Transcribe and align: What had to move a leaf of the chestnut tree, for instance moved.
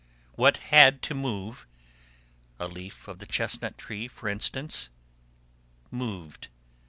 What 0.33 0.57
had 0.73 1.03
to 1.03 1.13
move 1.13 1.67
a 2.59 2.67
leaf 2.67 3.07
of 3.07 3.19
the 3.19 3.27
chestnut 3.27 3.77
tree, 3.77 4.07
for 4.07 4.27
instance 4.29 4.89
moved. 5.91 6.47